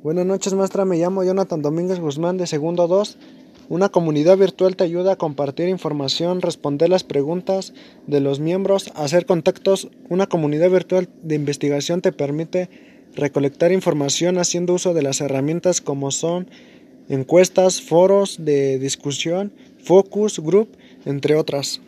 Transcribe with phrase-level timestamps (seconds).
[0.00, 0.84] Buenas noches, maestra.
[0.84, 3.18] Me llamo Jonathan Domínguez Guzmán de segundo 2.
[3.68, 7.74] Una comunidad virtual te ayuda a compartir información, responder las preguntas
[8.06, 9.88] de los miembros, hacer contactos.
[10.08, 12.70] Una comunidad virtual de investigación te permite
[13.16, 16.48] recolectar información haciendo uso de las herramientas como son
[17.08, 19.52] encuestas, foros de discusión,
[19.82, 20.68] focus group,
[21.06, 21.80] entre otras.